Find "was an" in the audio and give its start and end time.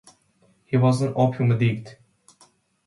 0.77-1.13